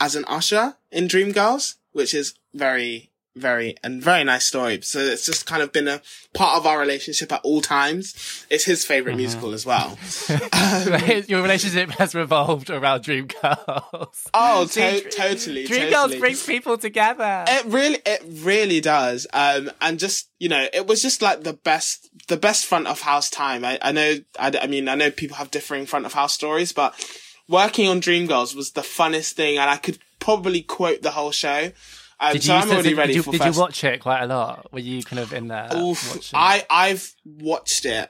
[0.00, 4.80] as an usher in Dreamgirls, which is very, very and very nice story.
[4.82, 6.00] So it's just kind of been a
[6.34, 8.46] part of our relationship at all times.
[8.50, 9.18] It's his favorite mm-hmm.
[9.18, 9.98] musical as well.
[10.52, 14.26] um, Your relationship has revolved around Dreamgirls.
[14.34, 15.66] Oh, to- totally.
[15.66, 16.20] Dreamgirls totally.
[16.20, 17.44] brings people together.
[17.46, 19.26] It really, it really does.
[19.32, 23.00] Um, and just you know, it was just like the best, the best front of
[23.02, 23.64] house time.
[23.64, 26.72] I, I know, I, I mean, I know people have differing front of house stories,
[26.72, 26.94] but
[27.48, 31.70] working on Dreamgirls was the funnest thing, and I could probably quote the whole show.
[32.22, 34.22] Um, did so you, I'm already did, ready did you, Did you watch it quite
[34.22, 34.72] a lot?
[34.72, 35.68] Were you kind of in there?
[35.74, 38.08] Oof, I I've watched it.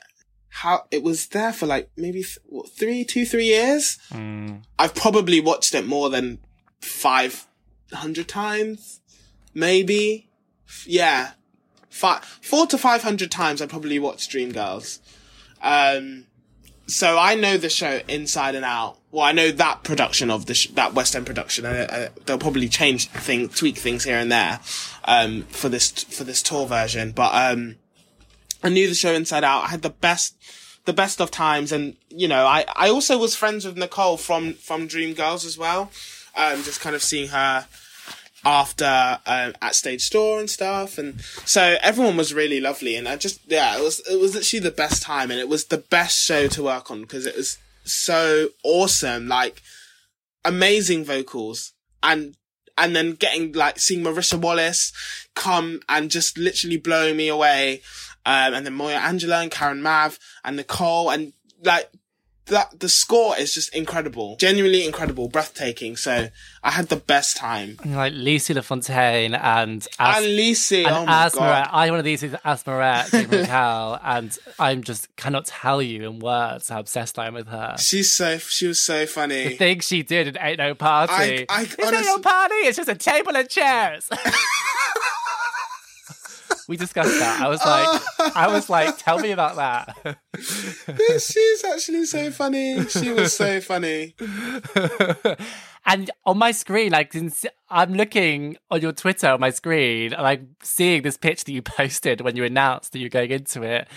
[0.51, 3.99] How it was there for like maybe th- what, three, two, three years.
[4.11, 4.65] Mm.
[4.79, 6.41] I've probably watched it more than
[6.83, 7.47] five
[7.91, 9.01] hundred times,
[9.55, 10.29] maybe.
[10.85, 11.31] Yeah,
[11.89, 13.63] five, four to five hundred times.
[13.63, 14.99] I probably watched Dreamgirls.
[15.63, 16.27] Um,
[16.87, 18.99] so I know the show inside and out.
[19.11, 21.67] Well, I know that production of the sh- that West End production.
[21.67, 24.61] I, I, they'll probably change thing, tweak things here and there,
[25.05, 27.13] um, for this for this tour version.
[27.13, 27.77] But um,
[28.63, 29.65] I knew the show inside out.
[29.65, 30.37] I had the best
[30.85, 34.55] the best of times, and you know, I I also was friends with Nicole from
[34.55, 35.91] from Dreamgirls as well.
[36.35, 37.67] Um, just kind of seeing her
[38.45, 38.85] after
[39.27, 40.99] um, at stage store and stuff.
[40.99, 42.97] And so everyone was really lovely.
[42.97, 45.31] And i just yeah it was it was actually the best time.
[45.31, 49.29] And it was the best show to work on because it was so awesome.
[49.29, 49.63] Like
[50.45, 52.37] amazing vocals and
[52.79, 54.93] and then getting like seeing Marisha Wallace
[55.35, 57.83] come and just literally blowing me away.
[58.25, 61.33] Um, and then Moya Angela and Karen Mav and Nicole and
[61.65, 61.91] like
[62.47, 65.97] that the score is just incredible, genuinely incredible, breathtaking.
[65.97, 66.29] So
[66.63, 67.79] I had the best time.
[67.85, 71.37] Like Lucy LaFontaine and As- and Lucy, and oh my Asmeret.
[71.37, 73.13] god, I one of these is Asmeret
[74.05, 77.77] and I'm just cannot tell you in words how obsessed I am with her.
[77.79, 79.49] She's so she was so funny.
[79.49, 81.13] The thing she did in Ain't No Party.
[81.13, 82.55] I, I it's honestly, ain't no party.
[82.55, 84.09] It's just a table and chairs.
[86.69, 87.41] we discussed that.
[87.41, 90.19] I was like, I was like, tell me about that.
[90.39, 92.85] She's actually so funny.
[92.87, 94.15] She was so funny.
[95.87, 97.15] and on my screen, like
[97.69, 101.63] I'm looking on your Twitter on my screen, and I'm seeing this pitch that you
[101.63, 103.89] posted when you announced that you're going into it.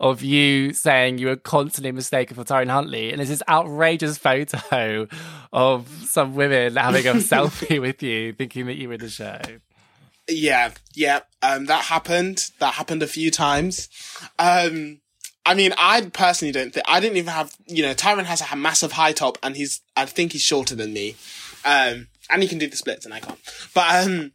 [0.00, 5.06] Of you saying you were constantly mistaken for Tyrone Huntley, and there's this outrageous photo
[5.52, 9.38] of some women having a selfie with you, thinking that you were in the show.
[10.28, 11.20] Yeah, yeah.
[11.42, 12.50] Um, that happened.
[12.60, 13.88] That happened a few times.
[14.38, 15.00] Um,
[15.44, 17.54] I mean, I personally don't think I didn't even have.
[17.66, 19.80] You know, Tyrone has a massive high top, and he's.
[19.96, 21.16] I think he's shorter than me.
[21.64, 23.38] Um, and he can do the splits, and I can't.
[23.74, 24.32] But um,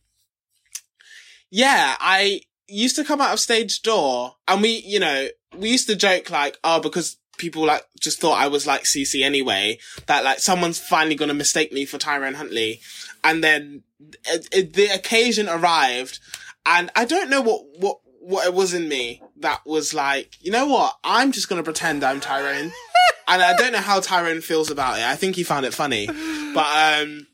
[1.50, 5.88] yeah, I used to come out of stage door, and we, you know, we used
[5.88, 10.23] to joke like, oh, because people like just thought I was like CC anyway, that
[10.23, 12.82] like someone's finally gonna mistake me for Tyrone Huntley.
[13.23, 16.19] And then the occasion arrived
[16.65, 20.51] and I don't know what, what, what it was in me that was like, you
[20.51, 20.97] know what?
[21.03, 22.71] I'm just gonna pretend I'm Tyrone.
[23.27, 25.03] and I don't know how Tyrone feels about it.
[25.03, 26.07] I think he found it funny.
[26.07, 27.27] But, um,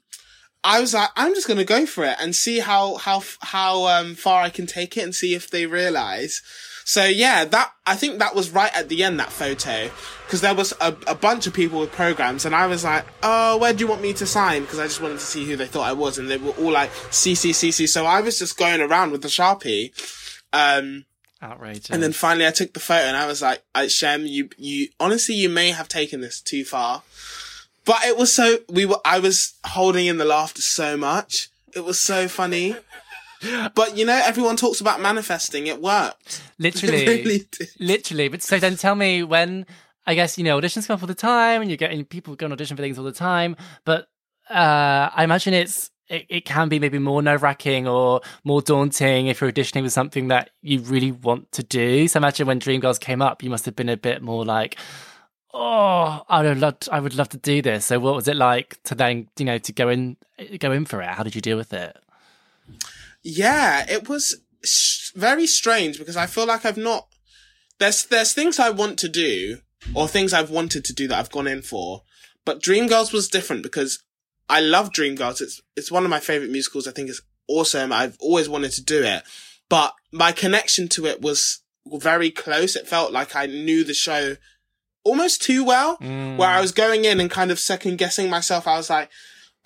[0.63, 4.15] I was like, I'm just gonna go for it and see how, how, how, um,
[4.15, 6.41] far I can take it and see if they realize.
[6.85, 9.89] So yeah, that, I think that was right at the end, that photo.
[10.27, 13.57] Cause there was a, a bunch of people with programs and I was like, oh,
[13.57, 14.65] where do you want me to sign?
[14.65, 16.71] Cause I just wanted to see who they thought I was and they were all
[16.71, 17.87] like, CC, CC.
[17.87, 19.91] So I was just going around with the Sharpie.
[20.51, 21.05] Um,
[21.41, 21.89] Outrageous.
[21.89, 24.87] and then finally I took the photo and I was like, I, Shem, you, you,
[24.99, 27.03] honestly, you may have taken this too far.
[27.85, 31.49] But it was so, we were, I was holding in the laughter so much.
[31.75, 32.75] It was so funny.
[33.75, 35.67] But you know, everyone talks about manifesting.
[35.67, 36.41] It worked.
[36.59, 37.47] Literally, It really
[37.79, 38.27] literally.
[38.29, 39.65] But so then tell me when.
[40.05, 42.45] I guess you know auditions come up all the time, and you're getting people go
[42.45, 43.55] on audition for things all the time.
[43.85, 44.09] But
[44.49, 49.27] uh, I imagine it's it, it can be maybe more nerve wracking or more daunting
[49.27, 52.07] if you're auditioning with something that you really want to do.
[52.07, 54.77] So imagine when Dreamgirls came up, you must have been a bit more like,
[55.53, 57.85] oh, I would love, to, I would love to do this.
[57.85, 60.17] So what was it like to then you know to go in
[60.59, 61.07] go in for it?
[61.07, 61.97] How did you deal with it?
[63.23, 67.07] Yeah, it was sh- very strange because I feel like I've not.
[67.79, 69.59] There's there's things I want to do
[69.95, 72.03] or things I've wanted to do that I've gone in for,
[72.45, 74.03] but Dreamgirls was different because
[74.49, 75.41] I love Dreamgirls.
[75.41, 76.87] It's it's one of my favorite musicals.
[76.87, 77.91] I think it's awesome.
[77.91, 79.23] I've always wanted to do it,
[79.69, 82.75] but my connection to it was very close.
[82.75, 84.35] It felt like I knew the show
[85.03, 86.37] almost too well, Mm.
[86.37, 88.67] where I was going in and kind of second guessing myself.
[88.67, 89.09] I was like,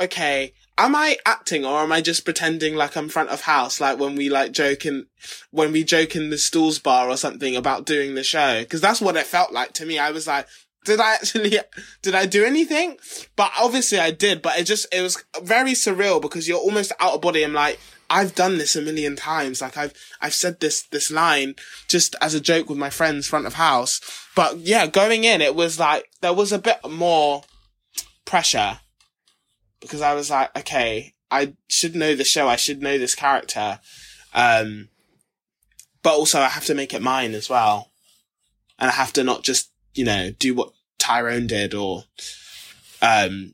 [0.01, 3.81] okay, am I acting or am I just pretending like I'm front of house?
[3.81, 5.07] Like when we like joke in,
[5.51, 8.63] when we joke in the stools bar or something about doing the show.
[8.65, 9.97] Cause that's what it felt like to me.
[9.97, 10.47] I was like,
[10.85, 11.57] did I actually,
[12.01, 12.97] did I do anything?
[13.35, 17.13] But obviously I did, but it just, it was very surreal because you're almost out
[17.13, 17.43] of body.
[17.43, 19.61] I'm like, I've done this a million times.
[19.61, 21.55] Like I've, I've said this, this line
[21.87, 23.99] just as a joke with my friends front of house.
[24.35, 27.43] But yeah, going in, it was like, there was a bit more
[28.23, 28.79] pressure
[29.81, 32.47] because I was like, okay, I should know the show.
[32.47, 33.79] I should know this character.
[34.33, 34.89] Um,
[36.03, 37.91] but also I have to make it mine as well.
[38.79, 42.03] And I have to not just, you know, do what Tyrone did or,
[43.01, 43.53] um,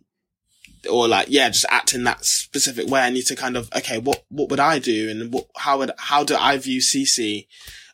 [0.89, 3.01] or like, yeah, just act in that specific way.
[3.01, 5.09] I need to kind of, okay, what, what would I do?
[5.09, 7.47] And what, how would, how do I view CC?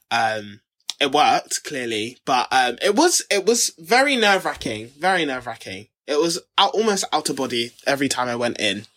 [0.10, 0.62] Um,
[1.00, 5.88] it worked clearly, but, um, it was, it was very nerve wracking, very nerve wracking.
[6.10, 8.88] It was out, almost out of body every time I went in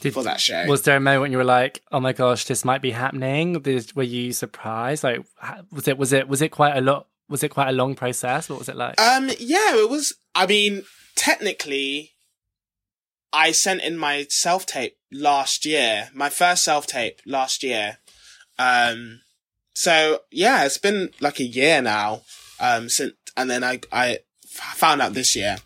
[0.00, 0.64] Did- for that show.
[0.66, 3.60] Was there a moment when you were like, "Oh my gosh, this might be happening"?
[3.60, 5.02] Did, were you surprised?
[5.02, 5.24] Like,
[5.72, 7.08] was it was it was it quite a lot?
[7.28, 8.48] Was it quite a long process?
[8.48, 9.00] What was it like?
[9.00, 10.14] Um, yeah, it was.
[10.36, 10.84] I mean,
[11.16, 12.12] technically,
[13.32, 17.98] I sent in my self tape last year, my first self tape last year.
[18.56, 19.22] Um,
[19.74, 22.22] so yeah, it's been like a year now.
[22.60, 25.58] Um, since and then I I found out this year.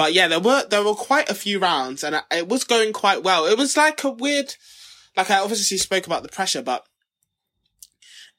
[0.00, 3.22] But yeah, there were there were quite a few rounds, and it was going quite
[3.22, 3.44] well.
[3.44, 4.54] It was like a weird,
[5.14, 6.86] like I obviously spoke about the pressure, but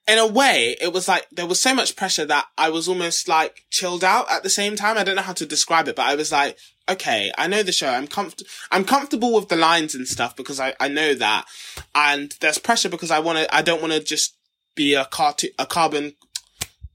[0.08, 3.28] in a way, it was like there was so much pressure that I was almost
[3.28, 4.98] like chilled out at the same time.
[4.98, 6.58] I don't know how to describe it, but I was like,
[6.90, 7.90] okay, I know the show.
[7.90, 8.42] I'm comfort,
[8.72, 11.46] I'm comfortable with the lines and stuff because I, I know that.
[11.94, 14.36] And there's pressure because I want to, I don't want to just
[14.74, 16.16] be a cartoon, a carbon,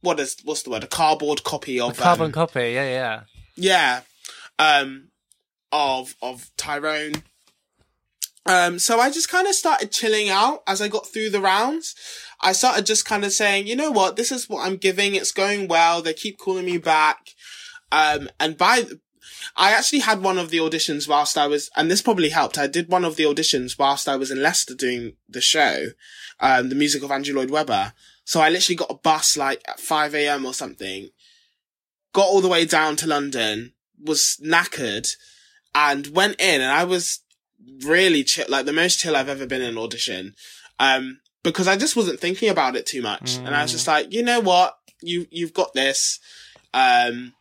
[0.01, 0.83] what is, what's the word?
[0.83, 3.21] A cardboard copy of, A Carbon um, copy, yeah, yeah.
[3.55, 4.01] yeah,
[4.59, 5.09] um,
[5.73, 7.23] of, of Tyrone.
[8.47, 11.95] Um, so I just kind of started chilling out as I got through the rounds.
[12.41, 15.15] I started just kind of saying, you know what, this is what I'm giving.
[15.15, 16.01] It's going well.
[16.01, 17.31] They keep calling me back.
[17.91, 18.85] Um, and by,
[19.57, 22.57] I actually had one of the auditions whilst I was, and this probably helped.
[22.57, 25.87] I did one of the auditions whilst I was in Leicester doing the show,
[26.39, 27.95] um, the music of Andrew Lloyd Webber.
[28.25, 30.47] So I literally got a bus like at 5 a.m.
[30.47, 31.11] or something,
[32.13, 33.73] got all the way down to London,
[34.03, 35.17] was knackered
[35.75, 37.21] and went in and I was
[37.85, 40.35] really chill, like the most chill I've ever been in an audition.
[40.79, 43.37] Um, because I just wasn't thinking about it too much.
[43.37, 44.77] And I was just like, you know what?
[45.01, 46.19] You, you've got this.
[46.75, 47.35] Um,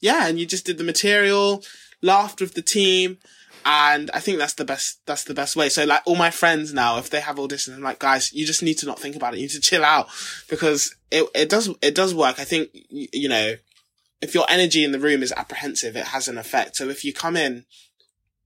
[0.00, 1.62] yeah, and you just did the material,
[2.00, 3.18] laughed with the team.
[3.66, 5.68] And I think that's the best, that's the best way.
[5.68, 8.62] So like all my friends now, if they have auditions, I'm like, guys, you just
[8.62, 9.38] need to not think about it.
[9.38, 10.08] You need to chill out
[10.48, 12.38] because it, it does, it does work.
[12.38, 13.56] I think, you know,
[14.20, 16.76] if your energy in the room is apprehensive, it has an effect.
[16.76, 17.64] So if you come in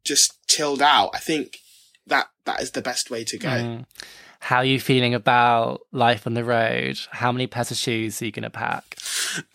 [0.04, 1.58] just chilled out, I think
[2.06, 3.48] that, that is the best way to go.
[3.48, 3.86] Mm.
[4.40, 6.98] How are you feeling about life on the road?
[7.10, 8.96] How many pairs of shoes are you going to pack?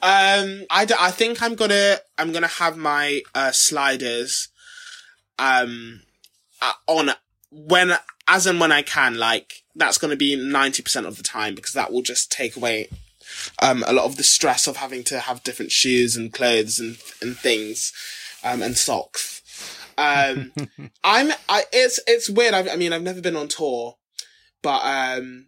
[0.00, 4.48] um, I, d- I think I'm gonna I'm gonna have my uh, sliders
[5.38, 6.02] um
[6.62, 7.10] uh, on
[7.50, 7.92] when
[8.28, 9.16] as and when I can.
[9.16, 12.88] Like that's gonna be ninety percent of the time because that will just take away
[13.62, 16.98] um a lot of the stress of having to have different shoes and clothes and
[17.22, 17.92] and things
[18.44, 19.42] um and socks.
[19.98, 20.52] Um,
[21.04, 22.54] I'm I it's it's weird.
[22.54, 23.96] I, I mean I've never been on tour,
[24.62, 25.46] but um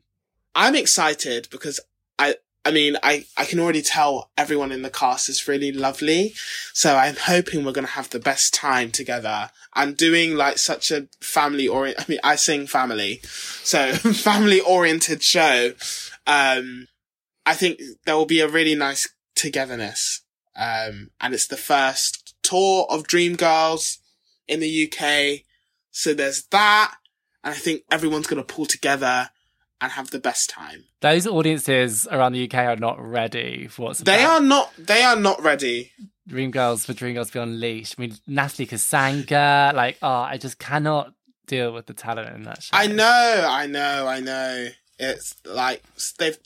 [0.54, 1.80] I'm excited because
[2.18, 6.34] I I mean, I, I can already tell everyone in the cast is really lovely.
[6.72, 10.92] So I'm hoping we're going to have the best time together and doing like such
[10.92, 13.20] a family orient, I mean, I sing family.
[13.64, 15.72] So family oriented show.
[16.26, 16.86] Um,
[17.44, 20.22] I think there will be a really nice togetherness.
[20.54, 23.98] Um, and it's the first tour of Dreamgirls
[24.48, 25.44] in the UK.
[25.90, 26.94] So there's that.
[27.44, 29.30] And I think everyone's going to pull together
[29.80, 30.84] and have the best time.
[31.00, 34.42] Those audiences around the UK are not ready for what's They about.
[34.42, 34.72] are not.
[34.78, 35.90] They are not ready.
[36.28, 37.96] Dreamgirls for Dreamgirls be Unleashed.
[37.98, 41.12] I mean, Natalie Kassanga, like, oh, I just cannot
[41.48, 42.76] deal with the talent in that show.
[42.76, 43.46] I know.
[43.48, 44.06] I know.
[44.06, 44.68] I know.
[45.00, 45.82] It's like
[46.18, 46.38] they've.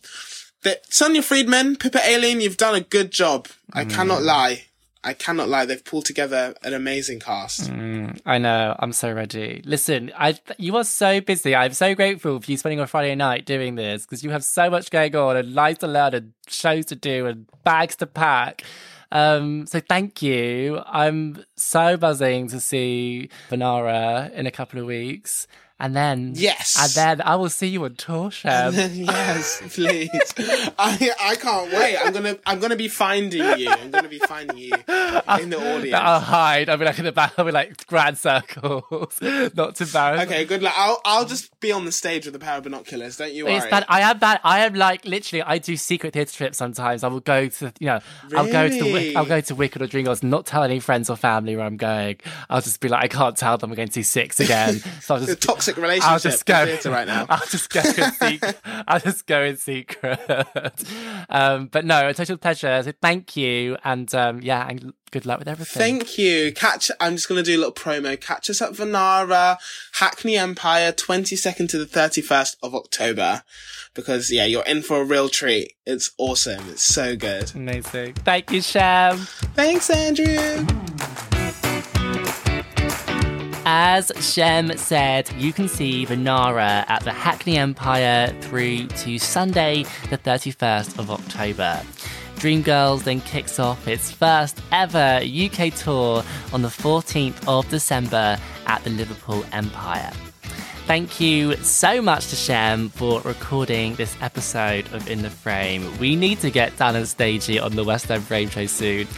[0.88, 3.48] Sonia Friedman, Pippa Ailion, you've done a good job.
[3.72, 4.64] I cannot lie.
[5.06, 5.64] I cannot lie.
[5.66, 7.70] They've pulled together an amazing cast.
[7.70, 8.74] Mm, I know.
[8.80, 9.62] I'm so ready.
[9.64, 11.54] Listen, I you are so busy.
[11.54, 14.68] I'm so grateful for you spending a Friday night doing this because you have so
[14.68, 18.64] much going on and lives to learn and shows to do and bags to pack.
[19.12, 20.82] Um, so thank you.
[20.84, 25.46] I'm so buzzing to see Vanara in a couple of weeks.
[25.78, 26.74] And then, Yes.
[26.80, 28.72] and then I will see you on tour, Shem.
[28.72, 30.08] yes, please.
[30.78, 31.98] I I can't wait.
[32.02, 33.68] I'm gonna I'm gonna be finding you.
[33.68, 35.94] I'm gonna be finding you in the audience.
[35.94, 36.70] I'll hide.
[36.70, 37.34] I'll be like in the back.
[37.36, 39.18] I'll be like grand circles,
[39.54, 40.22] not to embarrass.
[40.22, 40.72] Okay, good luck.
[40.78, 43.18] I'll I'll just be on the stage with a pair of binoculars.
[43.18, 43.56] Don't you worry.
[43.56, 43.84] It's bad.
[43.88, 44.40] I am bad.
[44.44, 45.42] I am like literally.
[45.42, 47.04] I do secret theatre trips sometimes.
[47.04, 48.00] I will go to you know.
[48.34, 48.80] I'll go to the.
[48.82, 49.14] Really?
[49.16, 52.16] I'll go to Wicked or Dreamgirls, not tell any friends or family where I'm going.
[52.48, 54.80] I'll just be like, I can't tell them I'm going to see six again.
[55.02, 55.65] So I'll just.
[55.66, 56.10] Toxic relationship.
[56.10, 57.26] I'll just go theatre right now.
[57.30, 58.60] I'll just go in secret.
[58.88, 60.84] I'll just go in secret.
[61.28, 62.82] um, but no, a total pleasure.
[62.82, 65.80] So thank you, and um, yeah, and good luck with everything.
[65.80, 66.52] Thank you.
[66.52, 66.90] Catch.
[67.00, 68.20] I'm just going to do a little promo.
[68.20, 69.58] Catch us at Vanara,
[69.94, 73.42] Hackney Empire, 22nd to the 31st of October.
[73.94, 75.72] Because yeah, you're in for a real treat.
[75.86, 76.68] It's awesome.
[76.68, 77.54] It's so good.
[77.54, 78.14] Amazing.
[78.14, 79.16] Thank you, Shem.
[79.54, 80.66] Thanks, Andrew.
[83.68, 90.18] As Shem said, you can see Vanara at the Hackney Empire through to Sunday, the
[90.18, 91.82] 31st of October.
[92.36, 98.38] Dreamgirls then kicks off its first ever UK tour on the 14th of December
[98.68, 100.12] at the Liverpool Empire.
[100.86, 105.98] Thank you so much to Shem for recording this episode of In the Frame.
[105.98, 109.08] We need to get Dan and Stagey on the West End Frame Show soon.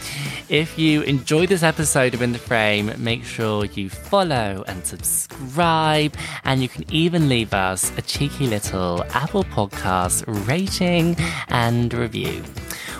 [0.49, 6.15] If you enjoyed this episode of In the Frame, make sure you follow and subscribe,
[6.43, 11.15] and you can even leave us a cheeky little Apple Podcast rating
[11.49, 12.43] and review.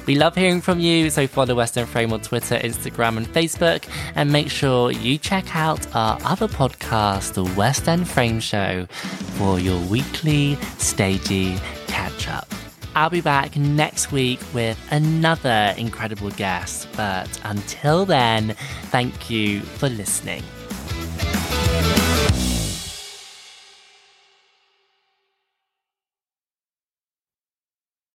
[0.10, 3.88] We love hearing from you, so follow West End Frame on Twitter, Instagram, and Facebook,
[4.16, 8.88] and make sure you check out our other podcast, The West End Frame Show,
[9.38, 12.52] for your weekly stagey catch up.
[12.96, 18.56] I'll be back next week with another incredible guest, but until then,
[18.86, 20.42] thank you for listening.